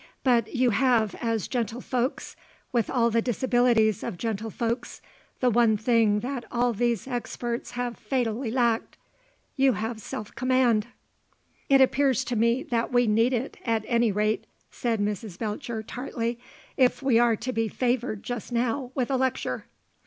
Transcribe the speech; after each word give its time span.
But 0.23 0.55
you 0.55 0.71
have 0.71 1.13
as 1.21 1.47
gentlefolks, 1.47 2.35
with 2.71 2.89
all 2.89 3.11
the 3.11 3.21
disabilities 3.21 4.01
of 4.03 4.17
gentlefolks, 4.17 4.99
the 5.41 5.51
one 5.51 5.77
thing 5.77 6.21
that 6.21 6.43
all 6.51 6.73
these 6.73 7.07
experts 7.07 7.73
have 7.77 7.97
fatally 7.99 8.49
lacked. 8.49 8.97
You 9.55 9.73
have 9.73 9.99
self 10.01 10.33
command." 10.33 10.87
"It 11.69 11.81
appears 11.81 12.23
to 12.23 12.35
me 12.35 12.63
that 12.63 12.91
we 12.91 13.05
need 13.05 13.31
it, 13.31 13.57
at 13.63 13.85
any 13.87 14.11
rate," 14.11 14.45
said 14.71 14.99
Miss 14.99 15.37
Belcher, 15.37 15.83
tartly, 15.83 16.39
"if 16.77 17.03
we 17.03 17.19
are 17.19 17.35
to 17.35 17.53
be 17.53 17.67
favoured 17.67 18.23
just 18.23 18.51
now 18.51 18.91
with 18.95 19.11
a 19.11 19.17
lecture." 19.17 19.65